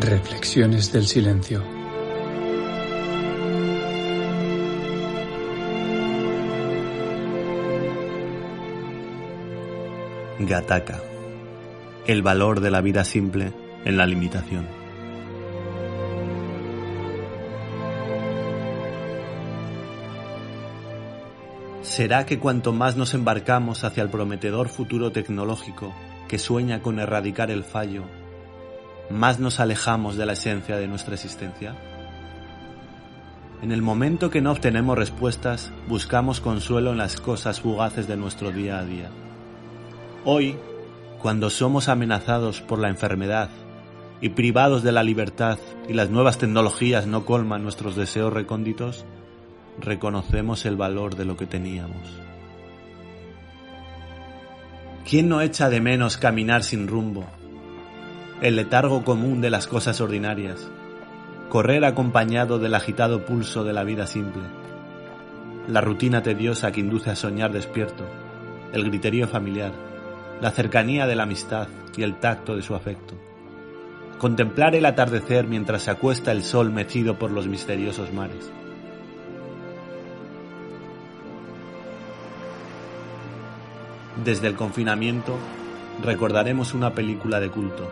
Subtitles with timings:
[0.00, 1.60] Reflexiones del silencio.
[10.38, 11.00] Gataka.
[12.06, 13.52] El valor de la vida simple
[13.84, 14.68] en la limitación.
[21.82, 25.92] ¿Será que cuanto más nos embarcamos hacia el prometedor futuro tecnológico
[26.28, 28.04] que sueña con erradicar el fallo,
[29.10, 31.74] más nos alejamos de la esencia de nuestra existencia?
[33.60, 38.52] En el momento que no obtenemos respuestas, buscamos consuelo en las cosas fugaces de nuestro
[38.52, 39.10] día a día.
[40.24, 40.56] Hoy,
[41.20, 43.50] cuando somos amenazados por la enfermedad
[44.20, 49.04] y privados de la libertad y las nuevas tecnologías no colman nuestros deseos recónditos,
[49.80, 52.20] reconocemos el valor de lo que teníamos.
[55.08, 57.24] ¿Quién no echa de menos caminar sin rumbo?
[58.40, 60.70] El letargo común de las cosas ordinarias,
[61.48, 64.44] correr acompañado del agitado pulso de la vida simple,
[65.66, 68.04] la rutina tediosa que induce a soñar despierto,
[68.72, 69.72] el griterío familiar,
[70.40, 71.66] la cercanía de la amistad
[71.96, 73.14] y el tacto de su afecto.
[74.18, 78.52] Contemplar el atardecer mientras se acuesta el sol mecido por los misteriosos mares.
[84.24, 85.36] Desde el confinamiento
[86.04, 87.90] recordaremos una película de culto,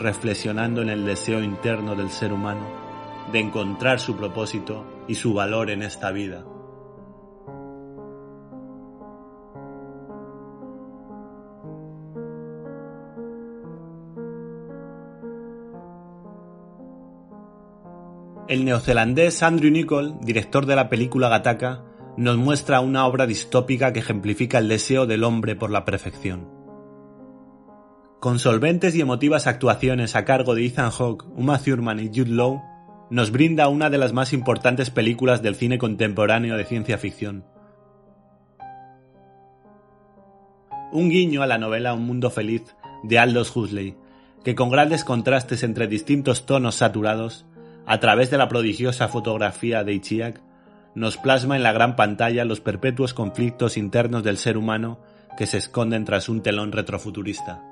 [0.00, 2.66] reflexionando en el deseo interno del ser humano
[3.30, 6.44] de encontrar su propósito y su valor en esta vida.
[18.48, 21.84] El neozelandés Andrew Nichol, director de la película Gataka,
[22.16, 26.59] nos muestra una obra distópica que ejemplifica el deseo del hombre por la perfección.
[28.20, 32.62] Con solventes y emotivas actuaciones a cargo de Ethan Hawke, Uma Thurman y Jude Law,
[33.08, 37.46] nos brinda una de las más importantes películas del cine contemporáneo de ciencia ficción.
[40.92, 43.96] Un guiño a la novela Un mundo feliz de Aldous Huxley,
[44.44, 47.46] que con grandes contrastes entre distintos tonos saturados,
[47.86, 50.42] a través de la prodigiosa fotografía de Ichiak,
[50.94, 55.00] nos plasma en la gran pantalla los perpetuos conflictos internos del ser humano
[55.38, 57.69] que se esconden tras un telón retrofuturista.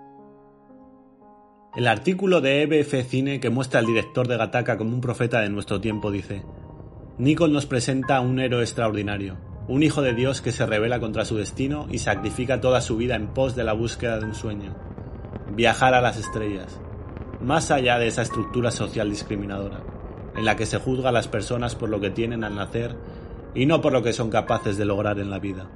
[1.77, 5.51] El artículo de EBF Cine que muestra al director de Gataka como un profeta de
[5.51, 6.43] nuestro tiempo dice,
[7.19, 9.37] Nicole nos presenta a un héroe extraordinario,
[9.69, 13.17] un hijo de Dios que se revela contra su destino y sacrifica toda su vida
[13.17, 14.75] en pos de la búsqueda de un sueño,
[15.55, 16.81] viajar a las estrellas,
[17.41, 19.83] más allá de esa estructura social discriminadora
[20.39, 22.97] en la que se juzga a las personas por lo que tienen al nacer
[23.55, 25.69] y no por lo que son capaces de lograr en la vida.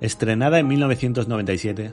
[0.00, 1.92] Estrenada en 1997,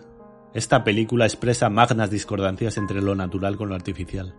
[0.56, 4.34] esta película expresa magnas discordancias entre lo natural con lo artificial,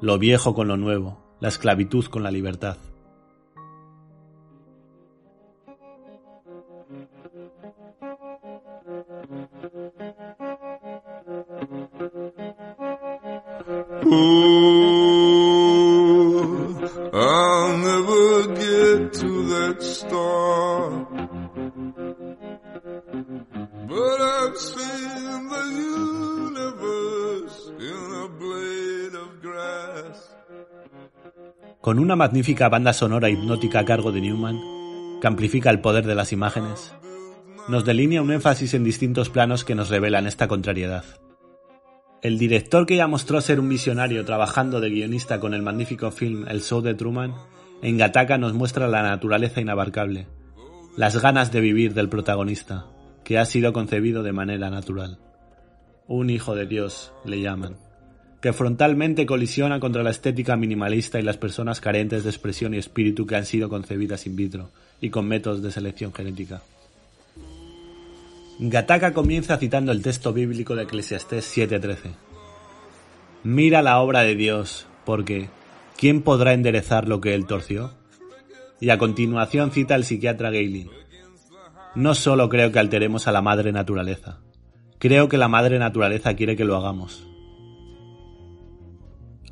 [0.00, 2.78] lo viejo con lo nuevo, la esclavitud con la libertad.
[31.84, 34.58] Con una magnífica banda sonora hipnótica a cargo de Newman,
[35.20, 36.94] que amplifica el poder de las imágenes,
[37.68, 41.04] nos delinea un énfasis en distintos planos que nos revelan esta contrariedad.
[42.22, 46.46] El director que ya mostró ser un visionario trabajando de guionista con el magnífico film
[46.48, 47.34] El Show de Truman,
[47.82, 50.26] en Gataka nos muestra la naturaleza inabarcable,
[50.96, 52.86] las ganas de vivir del protagonista,
[53.24, 55.18] que ha sido concebido de manera natural.
[56.06, 57.76] Un hijo de Dios, le llaman,
[58.44, 63.26] que frontalmente colisiona contra la estética minimalista y las personas carentes de expresión y espíritu
[63.26, 64.68] que han sido concebidas in vitro
[65.00, 66.60] y con métodos de selección genética.
[68.58, 72.10] Gataka comienza citando el texto bíblico de Eclesiastés 7:13.
[73.44, 75.48] Mira la obra de Dios, porque
[75.96, 77.92] ¿quién podrá enderezar lo que él torció?
[78.78, 80.90] Y a continuación cita el psiquiatra Gailey.
[81.94, 84.40] No solo creo que alteremos a la madre naturaleza,
[84.98, 87.26] creo que la madre naturaleza quiere que lo hagamos.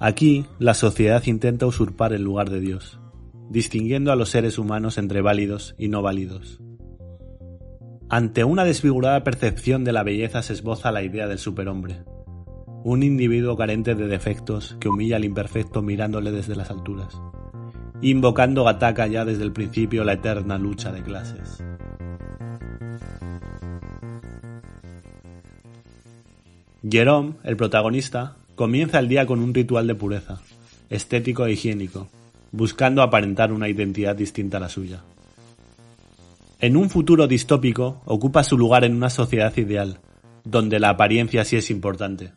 [0.05, 2.99] Aquí, la sociedad intenta usurpar el lugar de Dios,
[3.51, 6.61] distinguiendo a los seres humanos entre válidos y no válidos.
[8.09, 12.03] Ante una desfigurada percepción de la belleza se esboza la idea del superhombre,
[12.83, 17.23] un individuo carente de defectos que humilla al imperfecto mirándole desde las alturas,
[18.01, 21.63] invocando ataca ya desde el principio la eterna lucha de clases.
[26.91, 30.41] Jerome, el protagonista, comienza el día con un ritual de pureza,
[30.89, 32.07] estético e higiénico,
[32.53, 35.03] buscando aparentar una identidad distinta a la suya.
[36.61, 39.99] En un futuro distópico ocupa su lugar en una sociedad ideal,
[40.45, 42.35] donde la apariencia sí es importante.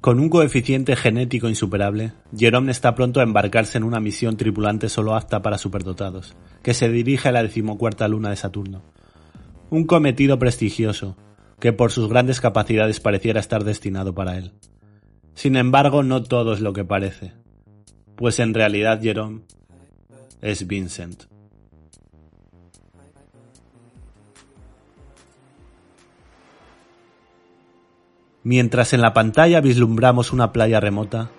[0.00, 5.16] Con un coeficiente genético insuperable, Jerome está pronto a embarcarse en una misión tripulante solo
[5.16, 8.82] apta para superdotados, que se dirige a la decimocuarta luna de Saturno.
[9.70, 11.16] Un cometido prestigioso,
[11.58, 14.52] que por sus grandes capacidades pareciera estar destinado para él.
[15.34, 17.32] Sin embargo, no todo es lo que parece,
[18.16, 19.42] pues en realidad Jerome
[20.40, 21.24] es Vincent.
[28.42, 31.30] Mientras en la pantalla vislumbramos una playa remota,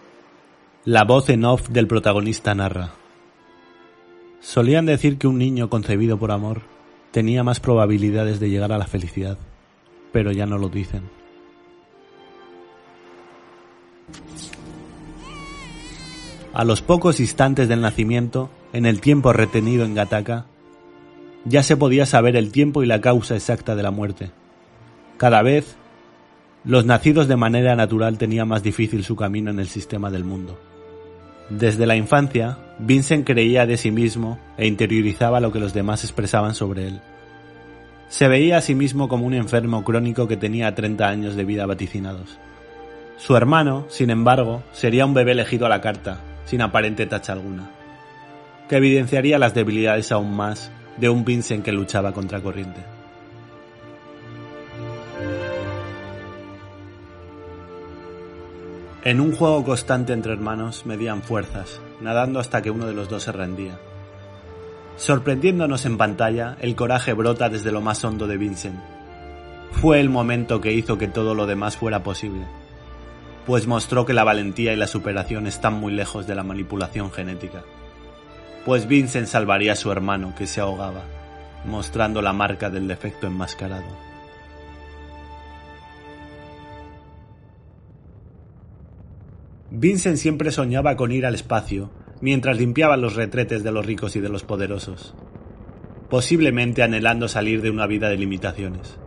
[0.86, 2.94] la voz en off del protagonista narra.
[4.40, 6.62] Solían decir que un niño concebido por amor
[7.12, 9.38] tenía más probabilidades de llegar a la felicidad,
[10.16, 11.02] pero ya no lo dicen.
[16.54, 20.46] A los pocos instantes del nacimiento, en el tiempo retenido en Gataka,
[21.44, 24.32] ya se podía saber el tiempo y la causa exacta de la muerte.
[25.18, 25.76] Cada vez
[26.64, 30.58] los nacidos de manera natural tenían más difícil su camino en el sistema del mundo.
[31.50, 36.56] Desde la infancia, Vincent creía de sí mismo e interiorizaba lo que los demás expresaban
[36.56, 37.02] sobre él.
[38.08, 41.66] Se veía a sí mismo como un enfermo crónico que tenía 30 años de vida
[41.66, 42.38] vaticinados.
[43.18, 47.72] Su hermano, sin embargo, sería un bebé elegido a la carta, sin aparente tacha alguna,
[48.70, 52.82] que evidenciaría las debilidades aún más de un Vincent que luchaba contra corriente.
[59.04, 63.24] En un juego constante entre hermanos medían fuerzas, nadando hasta que uno de los dos
[63.24, 63.78] se rendía.
[64.98, 68.80] Sorprendiéndonos en pantalla, el coraje brota desde lo más hondo de Vincent.
[69.72, 72.46] Fue el momento que hizo que todo lo demás fuera posible,
[73.46, 77.64] pues mostró que la valentía y la superación están muy lejos de la manipulación genética.
[78.66, 81.04] Pues Vincent salvaría a su hermano que se ahogaba,
[81.66, 84.06] mostrando la marca del defecto enmascarado.
[89.72, 94.20] Vincent siempre soñaba con ir al espacio, mientras limpiaba los retretes de los ricos y
[94.20, 95.16] de los poderosos,
[96.10, 98.98] posiblemente anhelando salir de una vida de limitaciones.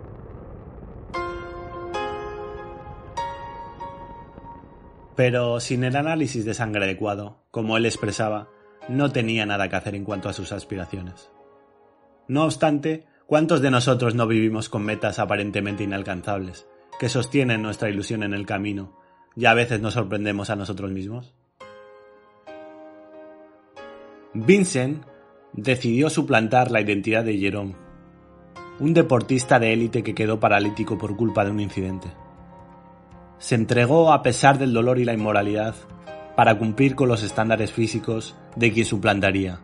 [5.16, 8.50] Pero sin el análisis de sangre adecuado, como él expresaba,
[8.88, 11.30] no tenía nada que hacer en cuanto a sus aspiraciones.
[12.28, 16.68] No obstante, ¿cuántos de nosotros no vivimos con metas aparentemente inalcanzables,
[17.00, 18.96] que sostienen nuestra ilusión en el camino
[19.34, 21.34] y a veces nos sorprendemos a nosotros mismos?
[24.34, 25.04] Vincent
[25.54, 27.74] decidió suplantar la identidad de Jerome,
[28.78, 32.08] un deportista de élite que quedó paralítico por culpa de un incidente.
[33.38, 35.74] Se entregó a pesar del dolor y la inmoralidad
[36.36, 39.60] para cumplir con los estándares físicos de quien suplantaría,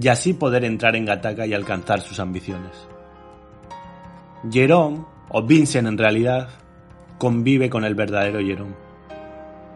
[0.00, 2.88] y así poder entrar en Gataka y alcanzar sus ambiciones.
[4.50, 6.48] Jerome, o Vincent en realidad,
[7.18, 8.74] convive con el verdadero Jerome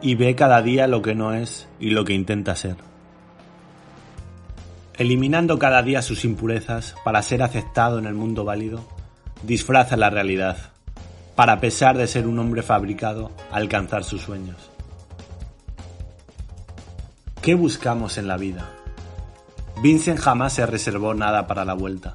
[0.03, 2.90] y ve cada día lo que no es y lo que intenta ser.
[5.01, 8.85] Eliminando cada día sus impurezas para ser aceptado en el mundo válido,
[9.43, 10.59] disfraza la realidad,
[11.35, 14.59] para a pesar de ser un hombre fabricado, alcanzar sus sueños.
[17.41, 18.69] ¿Qué buscamos en la vida?
[19.83, 22.13] Vincent jamás se reservó nada para la vuelta.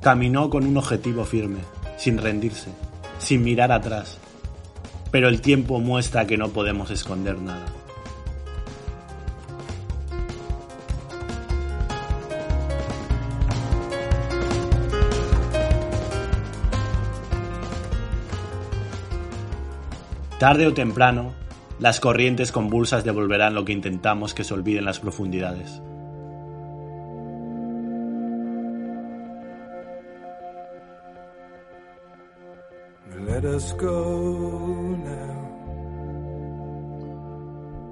[0.00, 1.60] Caminó con un objetivo firme,
[1.96, 2.70] sin rendirse,
[3.20, 4.18] sin mirar atrás,
[5.12, 7.66] pero el tiempo muestra que no podemos esconder nada.
[20.38, 21.32] Tarde o temprano,
[21.78, 25.80] las corrientes convulsas devolverán lo que intentamos que se olviden las profundidades.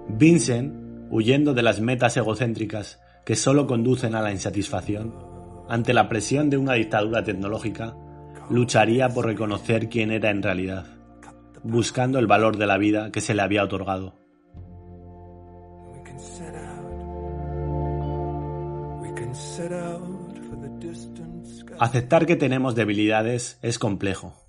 [0.09, 0.75] Vincent,
[1.11, 5.15] huyendo de las metas egocéntricas que solo conducen a la insatisfacción,
[5.67, 7.97] ante la presión de una dictadura tecnológica,
[8.51, 10.94] lucharía por reconocer quién era en realidad,
[11.64, 14.14] buscando el valor de la vida que se le había otorgado.
[21.80, 24.44] Aceptar que tenemos debilidades es complejo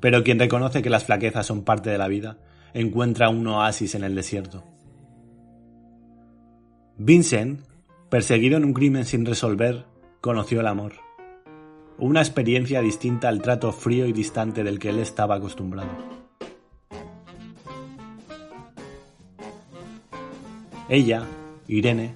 [0.00, 2.38] pero quien reconoce que las flaquezas son parte de la vida,
[2.74, 4.64] encuentra un oasis en el desierto.
[6.96, 7.60] Vincent,
[8.08, 9.84] perseguido en un crimen sin resolver,
[10.20, 11.07] conoció el amor
[11.98, 15.90] una experiencia distinta al trato frío y distante del que él estaba acostumbrado.
[20.88, 21.24] Ella,
[21.66, 22.14] Irene,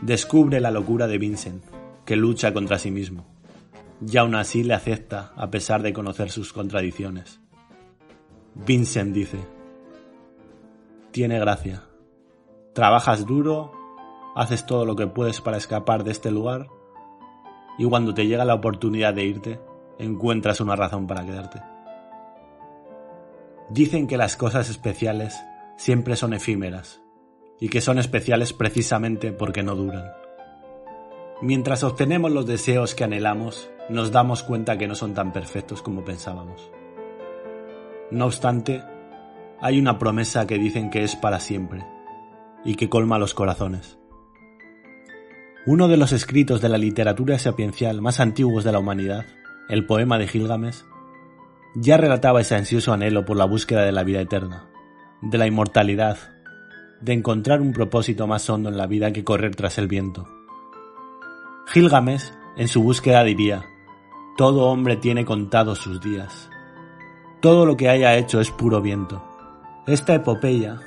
[0.00, 1.64] descubre la locura de Vincent,
[2.06, 3.26] que lucha contra sí mismo,
[4.06, 7.40] y aún así le acepta a pesar de conocer sus contradicciones.
[8.54, 9.38] Vincent dice,
[11.10, 11.82] tiene gracia.
[12.72, 13.72] Trabajas duro,
[14.36, 16.68] haces todo lo que puedes para escapar de este lugar
[17.78, 19.60] y cuando te llega la oportunidad de irte,
[19.98, 21.62] encuentras una razón para quedarte.
[23.70, 25.42] Dicen que las cosas especiales
[25.76, 27.02] siempre son efímeras,
[27.62, 30.10] y que son especiales precisamente porque no duran.
[31.40, 36.04] Mientras obtenemos los deseos que anhelamos, nos damos cuenta que no son tan perfectos como
[36.04, 36.72] pensábamos.
[38.10, 38.82] No obstante,
[39.60, 41.86] hay una promesa que dicen que es para siempre
[42.64, 43.96] y que colma los corazones.
[45.64, 49.26] Uno de los escritos de la literatura sapiencial más antiguos de la humanidad,
[49.68, 50.82] el poema de Gilgamesh,
[51.76, 54.66] ya relataba ese ansioso anhelo por la búsqueda de la vida eterna,
[55.20, 56.18] de la inmortalidad,
[57.00, 60.26] de encontrar un propósito más hondo en la vida que correr tras el viento.
[61.68, 63.64] Gilgamesh, en su búsqueda, diría,
[64.36, 66.50] todo hombre tiene contados sus días.
[67.40, 69.22] Todo lo que haya hecho es puro viento.
[69.86, 70.80] Esta epopeya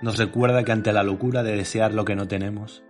[0.00, 2.82] nos recuerda que ante la locura de desear lo que no tenemos,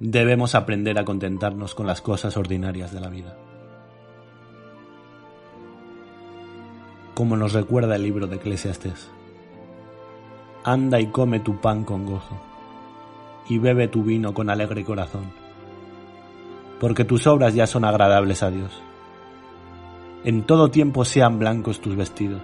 [0.00, 3.36] debemos aprender a contentarnos con las cosas ordinarias de la vida.
[7.14, 9.10] Como nos recuerda el libro de Eclesiastes.
[10.64, 12.40] Anda y come tu pan con gozo,
[13.48, 15.48] y bebe tu vino con alegre corazón
[16.80, 18.70] porque tus obras ya son agradables a Dios.
[20.24, 22.42] En todo tiempo sean blancos tus vestidos,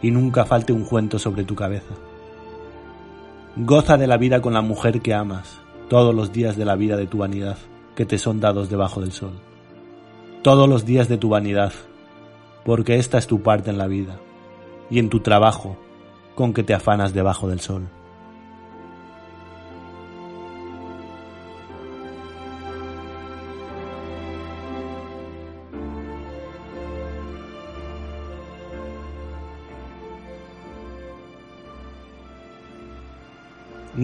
[0.00, 1.94] y nunca falte un cuento sobre tu cabeza.
[3.56, 5.60] Goza de la vida con la mujer que amas,
[5.92, 7.58] todos los días de la vida de tu vanidad,
[7.94, 9.32] que te son dados debajo del sol.
[10.40, 11.74] Todos los días de tu vanidad,
[12.64, 14.16] porque esta es tu parte en la vida,
[14.88, 15.76] y en tu trabajo,
[16.34, 17.90] con que te afanas debajo del sol.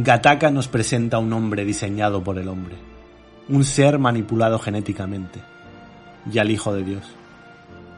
[0.02, 2.76] Gataka nos presenta un hombre diseñado por el hombre,
[3.49, 5.40] un ser manipulado genéticamente,
[6.31, 7.05] y al Hijo de Dios,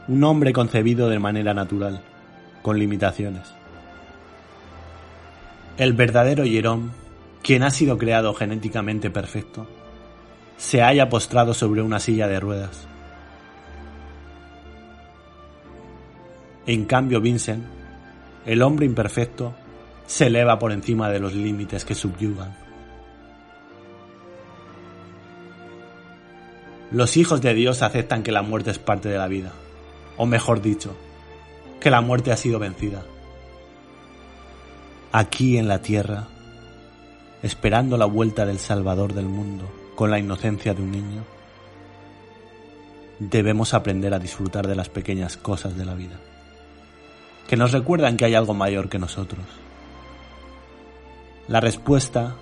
[0.07, 2.01] un hombre concebido de manera natural,
[2.61, 3.53] con limitaciones.
[5.77, 6.91] El verdadero Hierón,
[7.43, 9.67] quien ha sido creado genéticamente perfecto,
[10.57, 12.87] se haya postrado sobre una silla de ruedas.
[16.67, 17.65] En cambio, Vincent,
[18.45, 19.53] el hombre imperfecto,
[20.05, 22.55] se eleva por encima de los límites que subyugan.
[26.91, 29.53] Los hijos de Dios aceptan que la muerte es parte de la vida,
[30.17, 30.93] o mejor dicho,
[31.79, 33.03] que la muerte ha sido vencida.
[35.13, 36.27] Aquí en la tierra,
[37.41, 41.23] esperando la vuelta del Salvador del mundo con la inocencia de un niño,
[43.19, 46.19] debemos aprender a disfrutar de las pequeñas cosas de la vida,
[47.47, 49.45] que nos recuerdan que hay algo mayor que nosotros
[51.47, 52.35] la respuesta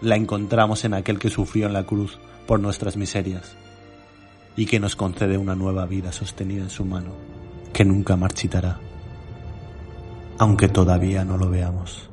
[0.00, 3.56] la encontramos en aquel que sufrió en la cruz por nuestras miserias
[4.56, 7.12] y que nos concede una nueva vida sostenida en su mano
[7.72, 8.80] que nunca marchitará,
[10.38, 12.10] aunque todavía no lo veamos.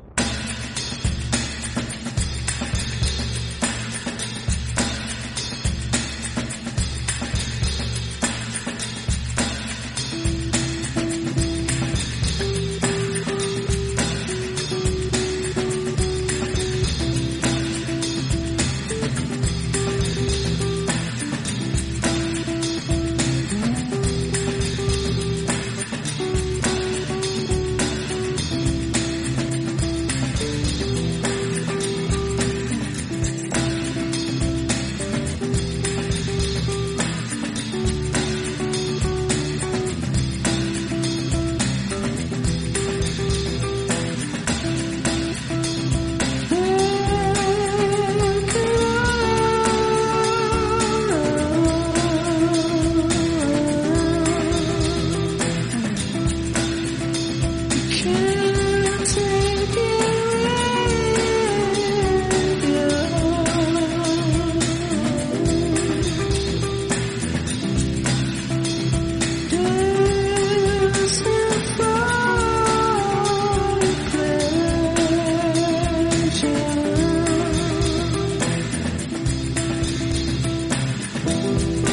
[81.36, 81.85] Bye.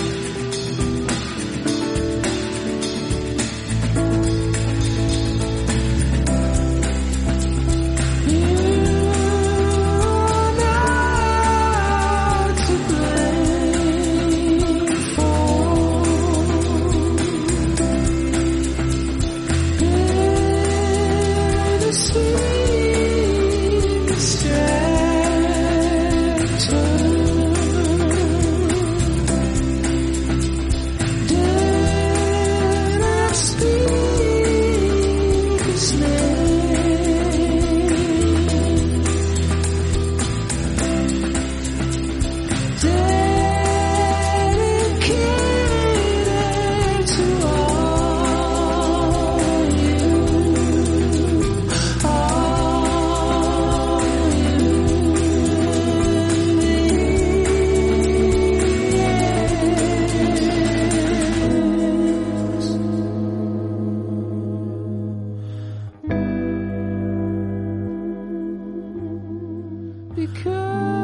[70.16, 71.03] because